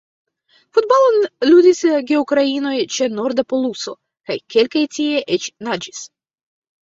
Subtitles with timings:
[0.75, 1.17] Futbalon
[1.49, 3.95] ludis geukrainoj ĉe norda poluso–
[4.31, 6.01] kaj kelkaj tie eĉ naĝis.